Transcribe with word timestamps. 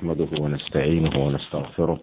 نحمده 0.00 0.42
ونستعينه 0.42 1.18
ونستغفره 1.24 2.00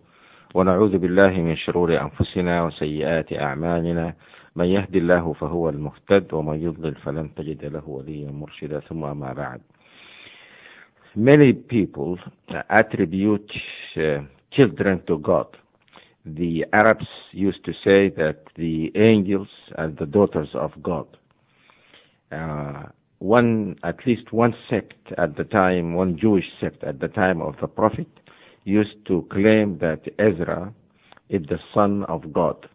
ونعوذ 0.56 0.98
بالله 0.98 1.34
من 1.48 1.56
شرور 1.56 2.01
أنفسنا 2.01 2.63
وسيئات 2.63 3.33
أعمالنا 3.33 4.13
من 4.55 4.66
يهد 4.66 4.96
الله 4.96 5.33
فهو 5.33 5.70
المهتد 5.70 6.33
ومن 6.33 6.62
يضلل 6.62 6.96
فلن 6.96 7.36
تجد 7.36 7.65
له 7.65 7.89
وليا 7.89 8.31
مرشدا 8.31 8.79
ثم 8.79 9.02
ما 9.20 9.33
بعد 9.33 9.62
Many 11.15 11.54
people 11.54 12.20
attribute 12.70 13.52
uh, 13.98 14.22
children 14.52 15.02
to 15.08 15.18
God. 15.18 15.50
The 16.26 16.66
Arabs 16.73 17.09
used 17.32 17.66
to 17.66 17.73
say 17.86 18.09
that 18.22 18.40
the 18.55 18.91
angels 18.95 19.50
are 19.76 19.90
the 19.90 20.05
daughters 20.05 20.50
of 20.54 20.72
God. 20.84 21.08
Uh, 22.32 22.84
one, 23.20 23.76
at 23.84 23.98
least 24.05 24.31
one 24.31 24.54
sect 24.70 24.94
at 25.18 25.36
the 25.38 25.44
time, 25.44 25.94
one 25.95 26.18
Jewish 26.20 26.45
sect 26.62 26.84
at 26.84 27.00
the 27.00 27.08
time 27.08 27.41
of 27.41 27.55
the 27.62 27.68
Prophet, 27.68 28.08
used 28.63 29.05
to 29.08 29.27
claim 29.32 29.80
that 29.80 30.02
Ezra 30.20 30.74
is 31.30 31.41
the 31.50 31.60
son 31.74 32.04
of 32.05 32.32
God. 32.34 32.68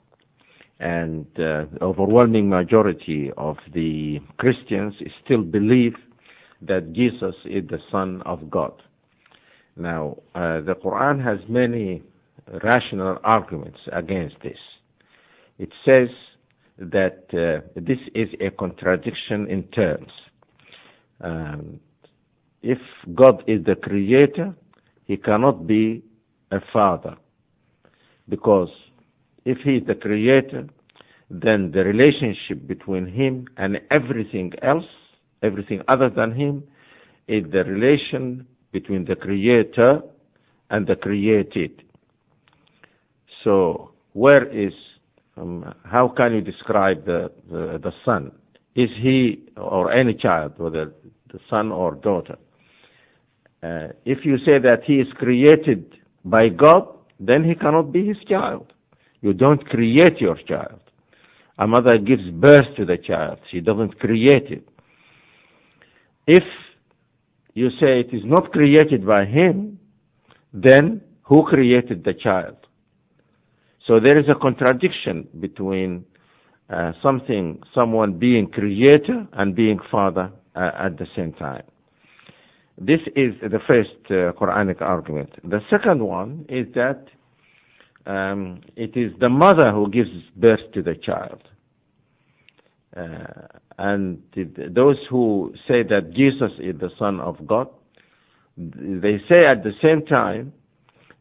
And 0.81 1.27
uh, 1.35 1.67
the 1.73 1.79
overwhelming 1.81 2.49
majority 2.49 3.31
of 3.37 3.57
the 3.73 4.19
Christians 4.39 4.95
still 5.25 5.43
believe 5.43 5.95
that 6.63 6.93
Jesus 6.93 7.35
is 7.45 7.69
the 7.69 7.79
son 7.91 8.23
of 8.27 8.51
God. 8.51 8.73
Now, 9.77 10.17
uh, 10.35 10.61
the 10.61 10.75
Quran 10.85 11.23
has 11.25 11.39
many 11.49 12.03
rational 12.65 13.19
arguments 13.23 13.79
against 13.93 14.37
this. 14.43 14.59
It 15.59 15.71
says 15.85 16.09
that 16.79 17.25
uh, 17.33 17.67
this 17.77 17.99
is 18.15 18.29
a 18.41 18.51
contradiction 18.51 19.49
in 19.49 19.65
terms. 19.69 20.11
Um, 21.23 21.81
if 22.63 22.79
God 23.15 23.43
is 23.47 23.65
the 23.65 23.75
creator, 23.75 24.55
he 25.07 25.17
cannot 25.17 25.67
be 25.67 26.03
a 26.51 26.59
father. 26.73 27.17
Because 28.29 28.69
if 29.45 29.59
he 29.65 29.77
is 29.77 29.87
the 29.87 29.95
creator, 29.95 30.69
then 31.31 31.73
the 31.73 31.83
relationship 31.85 32.67
between 32.67 33.07
him 33.07 33.47
and 33.57 33.79
everything 33.91 34.53
else, 34.63 34.85
everything 35.43 35.81
other 35.89 36.11
than 36.11 36.33
him, 36.33 36.63
is 37.27 37.45
the 37.51 37.65
relation 37.65 38.47
between 38.73 39.05
the 39.05 39.17
creator 39.17 40.01
and 40.71 40.87
the 40.87 40.97
created. 40.97 41.83
So, 43.45 43.93
where 44.13 44.47
is, 44.49 44.73
um, 45.37 45.75
how 45.85 46.13
can 46.17 46.35
you 46.35 46.41
describe 46.41 47.05
the, 47.07 47.33
the, 47.51 47.79
the 47.83 47.93
son? 48.05 48.33
Is 48.75 48.89
he, 49.03 49.49
or 49.57 49.93
any 49.93 50.15
child, 50.15 50.53
whether 50.59 50.93
the 51.33 51.41
son 51.51 51.73
or 51.73 51.95
daughter, 51.95 52.37
uh, 53.63 53.89
if 54.05 54.25
you 54.25 54.39
say 54.39 54.59
that 54.59 54.81
he 54.87 54.95
is 54.95 55.07
created 55.19 55.95
by 56.25 56.49
God, 56.49 56.89
then 57.21 57.45
he 57.45 57.55
cannot 57.55 57.93
be 57.93 58.07
his 58.07 58.17
child. 58.29 58.73
You 59.21 59.33
don't 59.33 59.65
create 59.69 60.21
your 60.21 60.37
child. 60.49 60.81
A 61.59 61.67
mother 61.67 61.99
gives 61.99 62.29
birth 62.31 62.75
to 62.77 62.85
the 62.85 62.97
child. 62.99 63.39
She 63.51 63.61
doesn't 63.61 64.01
create 64.01 64.51
it. 64.51 64.69
If 66.27 66.43
you 67.55 67.69
say 67.81 68.01
it 68.01 68.13
is 68.13 68.23
not 68.25 68.51
created 68.53 69.07
by 69.07 69.27
him, 69.27 69.79
then 70.53 71.03
who 71.23 71.45
created 71.45 72.05
the 72.05 72.15
child? 72.15 72.57
So 73.87 74.01
there 74.01 74.19
is 74.19 74.27
a 74.29 74.39
contradiction 74.41 75.29
between 75.41 76.05
uh, 76.69 76.93
something, 77.03 77.61
someone 77.75 78.19
being 78.19 78.49
creator 78.49 79.27
and 79.35 79.55
being 79.55 79.79
father 79.91 80.33
at 80.55 80.99
the 80.99 81.07
same 81.17 81.33
time. 81.33 81.65
This 82.79 83.01
is 83.15 83.35
the 83.43 83.61
first 83.67 83.91
uh, 84.07 84.33
Quranic 84.39 84.81
argument. 84.81 85.31
The 85.45 85.61
second 85.71 86.03
one 86.05 86.47
is 86.49 86.67
that 86.75 87.07
um, 88.07 88.61
it 88.77 88.97
is 88.97 89.13
the 89.21 89.29
mother 89.29 89.71
who 89.73 89.91
gives 89.91 90.11
birth 90.37 90.61
to 90.75 90.83
the 90.83 90.95
child. 90.95 91.43
Uh, 92.97 93.47
and 93.79 94.23
those 94.75 94.99
who 95.09 95.55
say 95.69 95.83
that 95.83 96.13
Jesus 96.15 96.51
is 96.59 96.79
the 96.79 96.91
Son 96.99 97.21
of 97.21 97.47
God, 97.47 97.69
they 98.57 99.19
say 99.31 99.47
at 99.47 99.63
the 99.65 99.73
same 99.83 100.05
time 100.07 100.53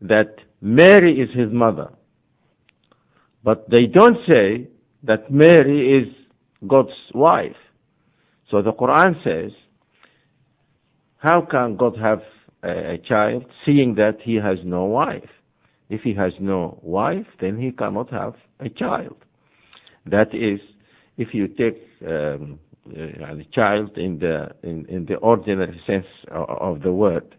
that 0.02 0.36
Mary 0.62 1.20
is 1.20 1.30
his 1.38 1.52
mother. 1.52 1.92
But 3.44 3.70
they 3.70 3.86
don't 3.86 4.18
say 4.28 4.68
that 5.04 5.32
Mary 5.32 6.02
is 6.02 6.14
God's 6.68 6.90
wife. 7.14 7.56
So 8.52 8.62
the 8.62 8.74
Quran 8.74 9.16
says, 9.24 9.52
how 11.18 11.48
can 11.50 11.78
God 11.78 11.98
have 11.98 12.22
a, 12.64 12.94
a 12.94 12.98
child 12.98 13.46
seeing 13.66 13.96
that 13.96 14.18
he 14.24 14.36
has 14.36 14.58
no 14.64 14.86
wife? 14.86 15.30
If 15.90 16.02
he 16.02 16.14
has 16.16 16.34
no 16.40 16.80
wife, 16.84 17.28
then 17.40 17.58
he 17.60 17.72
cannot 17.72 18.12
have 18.12 18.36
a 18.60 18.70
child. 18.70 19.16
That 20.06 20.34
is, 20.34 20.60
if 21.18 21.30
you 21.34 21.48
take 21.48 21.82
um, 22.08 22.60
a 22.90 23.44
child 23.54 23.98
in 23.98 24.20
the 24.20 24.48
in, 24.64 24.86
in 24.90 25.06
the 25.06 25.16
ordinary 25.16 25.80
sense 25.86 26.06
of, 26.32 26.50
of 26.50 26.82
the 26.82 26.92
word. 26.92 27.36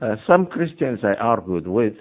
Uh, 0.00 0.16
some 0.26 0.46
Christians 0.46 1.00
I 1.02 1.14
argued 1.14 1.66
with 1.66 1.94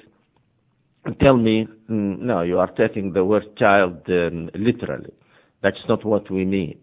tell 1.22 1.38
me, 1.38 1.68
mm, 1.90 2.20
no, 2.20 2.42
you 2.42 2.60
are 2.60 2.72
taking 2.72 3.14
the 3.14 3.24
word 3.24 3.44
child 3.58 4.02
um, 4.08 4.50
literally. 4.56 5.14
That's 5.62 5.78
not 5.88 6.06
what 6.06 6.32
we 6.32 6.46
mean. 6.46 6.80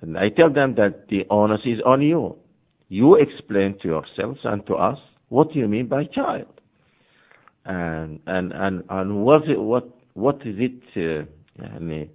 And 0.00 0.16
I 0.16 0.28
tell 0.30 0.52
them 0.52 0.74
that 0.76 1.08
the 1.08 1.24
onus 1.30 1.60
is 1.64 1.80
on 1.84 2.02
you. 2.02 2.36
You 2.88 3.16
explain 3.16 3.78
to 3.82 3.88
yourselves 3.88 4.40
and 4.44 4.66
to 4.66 4.74
us 4.74 4.98
what 5.28 5.54
you 5.54 5.68
mean 5.68 5.88
by 5.88 6.04
child. 6.04 6.48
And 7.64 8.20
and 8.26 8.52
and 8.52 8.82
and 8.88 9.24
what 9.24 9.42
what 9.46 9.88
what 10.14 10.36
is 10.46 10.56
it? 10.58 11.28
Uh, 11.60 11.78
mean, 11.78 12.10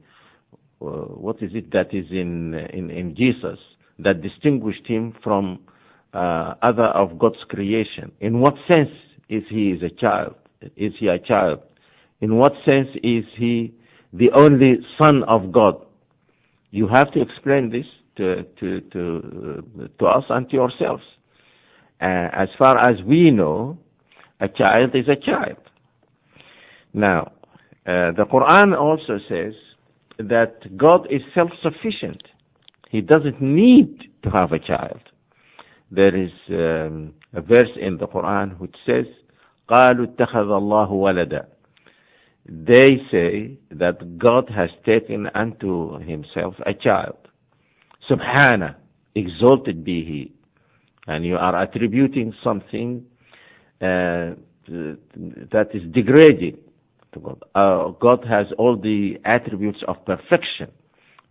uh, 0.81 0.86
what 0.86 1.38
is 1.41 1.52
it 1.53 1.72
that 1.72 1.94
is 1.94 2.06
in 2.12 2.53
in 2.74 2.90
in 2.90 3.16
Jesus 3.16 3.59
that 4.00 4.22
distinguished 4.22 4.88
him 4.88 5.13
from 5.24 5.59
uh, 6.13 6.56
other 6.62 6.86
of 6.88 7.19
God's 7.19 7.44
creation? 7.47 8.12
In 8.19 8.40
what 8.40 8.56
sense 8.68 8.90
is 9.30 9.44
he 9.50 9.72
is 9.72 9.81
a 9.84 9.90
child? 9.90 10.36
Is 10.75 10.94
he 11.00 11.07
a 11.07 11.19
child? 11.19 11.59
In 12.22 12.38
what 12.38 12.53
sense 12.66 12.90
is 13.03 13.25
he 13.38 13.74
the 14.12 14.31
only 14.36 14.78
son 15.00 15.24
of 15.28 15.52
God? 15.52 15.84
You 16.71 16.88
have 16.88 17.12
to 17.12 17.21
explain 17.21 17.71
this 17.71 17.87
to 18.16 18.44
to 18.61 18.81
to 18.93 19.00
uh, 19.83 19.87
to 19.99 20.06
us 20.06 20.25
and 20.28 20.49
to 20.50 20.56
yourselves. 20.56 21.03
Uh, 22.00 22.28
as 22.33 22.49
far 22.59 22.78
as 22.78 22.97
we 23.06 23.31
know, 23.31 23.78
a 24.41 24.49
child 24.49 24.94
is 24.94 25.06
a 25.09 25.16
child. 25.16 25.59
Now, 26.94 27.33
uh, 27.87 28.12
the 28.16 28.25
Quran 28.33 28.78
also 28.78 29.19
says 29.28 29.55
that 30.19 30.77
God 30.77 31.06
is 31.11 31.21
self-sufficient. 31.34 32.22
He 32.91 33.00
doesn't 33.00 33.41
need 33.41 33.99
to 34.25 34.31
have 34.31 34.53
a 34.53 34.59
child. 34.59 35.00
There 35.91 36.15
is 36.16 36.31
um, 36.50 37.15
a 37.33 37.41
verse 37.41 37.75
in 37.81 37.99
the 37.99 38.06
Quran 38.06 38.59
which 38.59 38.75
says, 38.87 39.06
قالوا 39.69 40.06
اتخذ 40.06 40.50
الله 40.50 40.91
ولدا. 40.91 41.47
they 42.47 42.97
say 43.11 43.57
that 43.72 44.17
God 44.19 44.51
has 44.56 44.69
taken 44.85 45.28
unto 45.33 46.00
himself 46.00 46.53
a 46.66 46.73
child. 46.73 47.17
Subhana, 48.09 48.75
exalted 49.16 49.83
be 49.83 50.03
he. 50.06 50.31
And 51.07 51.25
you 51.25 51.38
are 51.38 51.59
attributing 51.63 52.33
something 52.44 53.06
uh, 53.81 54.35
that 54.67 55.69
is 55.73 55.81
degrading 55.91 56.57
to 57.13 57.19
God. 57.19 57.44
Uh, 57.56 57.89
God 58.00 58.25
has 58.29 58.47
all 58.59 58.77
the 58.77 59.16
attributes 59.25 59.79
of 59.88 60.03
perfection. 60.06 60.72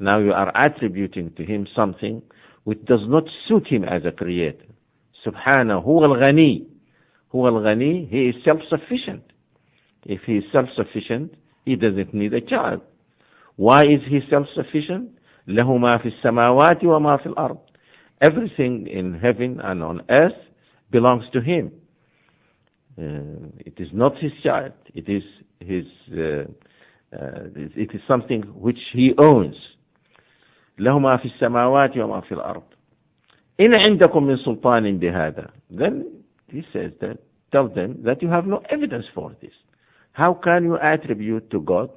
Now 0.01 0.19
you 0.19 0.33
are 0.33 0.53
attributing 0.57 1.33
to 1.37 1.45
him 1.45 1.69
something 1.77 2.23
which 2.65 2.85
does 2.87 3.01
not 3.07 3.25
suit 3.49 3.69
him 3.69 3.85
as 3.85 4.03
a 4.05 4.11
creator. 4.11 4.65
Subhana, 5.25 5.85
huwa 5.85 6.09
al-ghani. 6.09 6.67
Huwa 7.33 7.53
al-ghani, 7.53 8.09
he 8.11 8.29
is 8.31 8.35
self-sufficient. 8.45 9.23
If 10.06 10.22
he 10.26 10.38
is 10.38 10.44
self-sufficient, 10.52 11.34
he 11.66 11.76
doesn't 11.76 12.14
need 12.14 12.34
a 12.34 12.42
child. 12.42 12.82
Why 13.56 13.84
is 13.84 14.02
he 14.08 14.20
self-sufficient? 14.30 15.10
له 15.48 15.78
ما 15.78 15.98
في 15.98 16.08
السماوات 16.08 16.84
وما 16.84 17.18
في 17.18 17.26
الأرض. 17.26 17.58
Everything 18.22 18.88
in 18.88 19.14
heaven 19.14 19.60
and 19.62 19.82
on 19.84 20.02
earth 20.10 20.40
belongs 20.92 21.24
to 21.34 21.42
him. 21.42 21.72
Uh, 22.98 23.48
it 23.60 23.80
is 23.80 23.88
not 23.94 24.18
his 24.18 24.32
child. 24.44 24.74
It 24.94 25.08
is 25.10 25.24
his. 25.60 25.86
Uh, 26.12 26.46
uh, 27.12 27.50
it 27.56 27.92
is 27.94 28.02
something 28.08 28.42
which 28.54 28.80
he 28.94 29.14
owns. 29.18 29.56
له 30.80 31.00
ما 31.00 31.18
في 31.18 31.26
السماوات 31.26 31.98
وما 31.98 32.22
في 32.22 32.32
الأرض. 32.32 32.64
إن 33.60 33.72
عندكم 33.88 34.24
من 34.24 34.38
سلطان 34.38 35.00
بهذا. 35.00 35.50
Then 35.72 36.24
he 36.48 36.64
says 36.74 36.92
that 37.02 37.18
tell 37.52 37.68
them 37.68 38.04
that 38.04 38.22
you 38.22 38.30
have 38.30 38.46
no 38.46 38.62
evidence 38.70 39.06
for 39.14 39.36
this. 39.42 39.54
How 40.15 40.33
can 40.33 40.65
you 40.65 40.79
attribute 40.79 41.51
to 41.51 41.61
God 41.61 41.91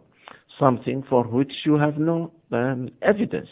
something 0.60 1.04
for 1.10 1.24
which 1.24 1.52
you 1.66 1.76
have 1.78 1.98
no 1.98 2.32
um, 2.52 2.90
evidence, 3.02 3.48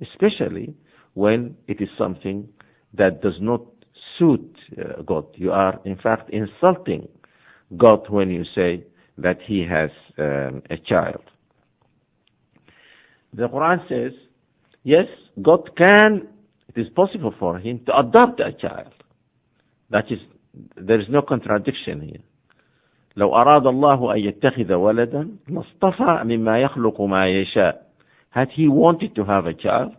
especially 0.00 0.74
when 1.14 1.56
it 1.66 1.80
is 1.80 1.88
something 1.96 2.48
that 2.94 3.22
does 3.22 3.38
not 3.40 3.62
suit 4.18 4.56
uh, 4.76 5.02
God. 5.02 5.26
You 5.34 5.52
are, 5.52 5.80
in 5.84 5.96
fact, 5.96 6.30
insulting 6.30 7.08
God 7.76 8.10
when 8.10 8.30
you 8.30 8.44
say 8.54 8.84
that 9.18 9.38
He 9.46 9.64
has 9.68 9.90
um, 10.18 10.62
a 10.70 10.76
child. 10.84 11.22
The 13.32 13.46
Quran 13.48 13.88
says, 13.88 14.12
yes, 14.82 15.06
God 15.40 15.70
can, 15.76 16.26
it 16.74 16.80
is 16.80 16.88
possible 16.96 17.34
for 17.38 17.58
Him 17.58 17.80
to 17.86 17.96
adopt 17.96 18.40
a 18.40 18.52
child. 18.52 18.92
That 19.90 20.04
is, 20.10 20.18
there 20.76 21.00
is 21.00 21.06
no 21.08 21.22
contradiction 21.22 22.00
here. 22.00 22.22
لو 23.17 23.35
أراد 23.35 23.67
الله 23.67 24.13
أن 24.13 24.19
يتخذ 24.19 24.73
ولدا 24.73 25.29
لاصطفى 25.49 26.21
مما 26.23 26.61
يخلق 26.61 27.01
ما 27.01 27.27
يشاء. 27.27 27.83
Had 28.31 28.49
he 28.55 28.67
wanted 28.67 29.15
to 29.15 29.23
have 29.25 29.45
a 29.45 29.53
child, 29.53 29.95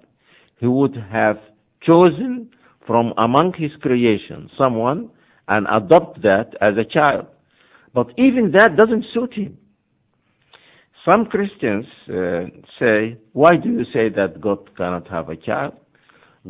he 0.58 0.66
would 0.66 0.96
have 0.96 1.38
chosen 1.82 2.50
from 2.86 3.12
among 3.16 3.52
his 3.56 3.70
creation 3.80 4.50
someone 4.58 5.10
and 5.48 5.66
adopt 5.70 6.22
that 6.22 6.54
as 6.60 6.74
a 6.76 6.84
child. 6.84 7.26
But 7.94 8.08
even 8.18 8.52
that 8.52 8.76
doesn't 8.76 9.04
suit 9.14 9.34
him. 9.34 9.58
Some 11.08 11.26
Christians 11.26 11.84
uh, 12.08 12.46
say, 12.80 13.18
why 13.32 13.56
do 13.56 13.68
you 13.68 13.84
say 13.92 14.08
that 14.08 14.40
God 14.40 14.74
cannot 14.76 15.06
have 15.08 15.28
a 15.28 15.36
child? 15.36 15.74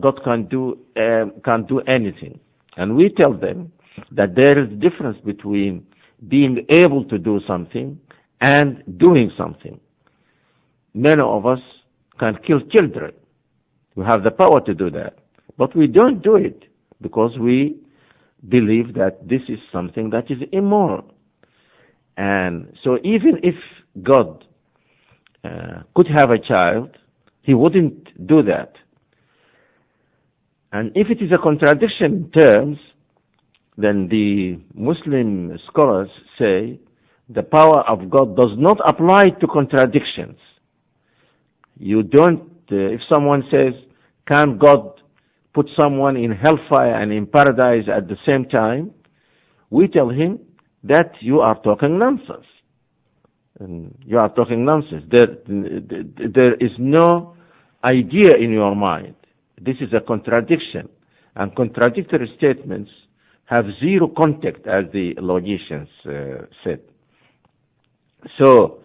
God 0.00 0.20
can 0.24 0.46
do, 0.46 0.78
um, 0.96 1.32
can 1.44 1.66
do 1.66 1.80
anything. 1.80 2.40
And 2.76 2.96
we 2.96 3.10
tell 3.16 3.32
them 3.34 3.72
that 4.12 4.34
there 4.36 4.58
is 4.62 4.70
a 4.72 4.76
difference 4.76 5.18
between 5.24 5.86
being 6.27 6.65
able 6.69 7.05
to 7.05 7.17
do 7.17 7.39
something 7.47 7.99
and 8.41 8.83
doing 8.97 9.31
something. 9.37 9.79
Many 10.93 11.21
of 11.21 11.45
us 11.45 11.59
can 12.19 12.37
kill 12.45 12.59
children. 12.71 13.13
We 13.95 14.05
have 14.05 14.23
the 14.23 14.31
power 14.31 14.61
to 14.61 14.73
do 14.73 14.89
that. 14.91 15.19
But 15.57 15.75
we 15.75 15.87
don't 15.87 16.21
do 16.21 16.35
it 16.35 16.63
because 17.01 17.37
we 17.39 17.77
believe 18.47 18.93
that 18.95 19.27
this 19.27 19.41
is 19.49 19.59
something 19.71 20.09
that 20.11 20.29
is 20.31 20.37
immoral. 20.51 21.11
And 22.17 22.75
so 22.83 22.97
even 23.03 23.39
if 23.43 23.55
God 24.03 24.45
uh, 25.43 25.83
could 25.95 26.07
have 26.07 26.31
a 26.31 26.39
child, 26.39 26.97
he 27.41 27.53
wouldn't 27.53 28.27
do 28.27 28.43
that. 28.43 28.73
And 30.71 30.91
if 30.95 31.07
it 31.09 31.23
is 31.23 31.31
a 31.31 31.41
contradiction 31.41 32.05
in 32.05 32.31
terms, 32.31 32.77
then 33.79 34.09
the 34.09 34.59
Muslim 34.73 35.57
scholars 35.69 36.09
say 36.37 36.79
the 37.29 37.43
power 37.43 37.81
of 37.87 38.09
God 38.09 38.35
does 38.35 38.51
not 38.57 38.77
apply 38.85 39.29
to 39.39 39.47
contradictions. 39.47 40.37
You 41.77 42.03
don't, 42.03 42.41
uh, 42.71 42.75
if 42.75 42.99
someone 43.13 43.43
says, 43.49 43.73
can 44.29 44.57
God 44.57 44.99
put 45.53 45.69
someone 45.79 46.17
in 46.17 46.31
hellfire 46.31 47.01
and 47.01 47.13
in 47.13 47.25
paradise 47.25 47.85
at 47.87 48.09
the 48.09 48.17
same 48.25 48.45
time? 48.49 48.91
We 49.69 49.87
tell 49.87 50.09
him 50.09 50.39
that 50.83 51.13
you 51.21 51.39
are 51.39 51.57
talking 51.61 51.97
nonsense. 51.97 52.47
And 53.61 53.95
you 54.05 54.17
are 54.17 54.29
talking 54.29 54.65
nonsense. 54.65 55.03
There, 55.09 55.37
there 55.47 56.55
is 56.55 56.71
no 56.77 57.35
idea 57.83 58.35
in 58.41 58.51
your 58.51 58.75
mind. 58.75 59.15
This 59.61 59.75
is 59.79 59.93
a 59.93 60.05
contradiction. 60.05 60.89
And 61.35 61.55
contradictory 61.55 62.29
statements 62.37 62.91
have 63.49 63.65
zero 63.79 64.07
contact, 64.15 64.67
as 64.67 64.85
the 64.93 65.13
logicians 65.17 65.89
uh, 66.05 66.45
said. 66.63 66.81
So, 68.41 68.81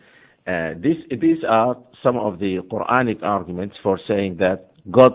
uh, 0.47 0.71
this, 0.79 0.97
these 1.21 1.39
are 1.49 1.77
some 2.03 2.17
of 2.17 2.39
the 2.39 2.61
Quranic 2.71 3.23
arguments 3.23 3.77
for 3.83 3.99
saying 4.09 4.37
that 4.39 4.71
God 4.91 5.13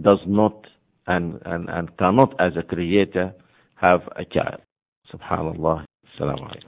does 0.00 0.20
not 0.26 0.66
and, 1.06 1.38
and, 1.44 1.68
and 1.68 1.96
cannot, 1.98 2.34
as 2.40 2.52
a 2.56 2.62
creator, 2.62 3.34
have 3.76 4.00
a 4.16 4.24
child. 4.24 4.60
Subhanallah. 5.12 5.84
Assalamu 6.18 6.42
alaikum. 6.42 6.67